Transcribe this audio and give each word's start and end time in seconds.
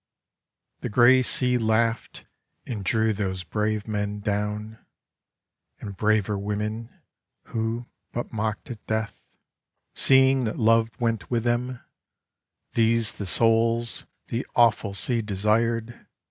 The 0.79 0.89
grey 0.89 1.21
Sea 1.21 1.59
laughed— 1.59 2.25
and 2.65 2.83
drew 2.83 3.13
those 3.13 3.43
brave 3.43 3.87
men 3.87 4.19
down. 4.19 4.83
And 5.79 5.95
braver 5.95 6.39
women 6.39 6.89
who 7.43 7.85
but 8.11 8.33
mocked 8.33 8.71
at 8.71 8.83
Death, 8.87 9.13
THE 9.13 9.13
HARVEST 9.13 9.19
OF 9.19 9.93
THE 9.99 10.01
SEA 10.01 10.07
Seeing 10.07 10.43
that 10.45 10.57
Love 10.57 10.89
went 10.99 11.29
with 11.29 11.43
them. 11.43 11.81
These 12.73 13.11
the 13.11 13.27
souls 13.27 14.07
The 14.29 14.43
awful 14.55 14.95
Sea 14.95 15.21
desired 15.21 16.07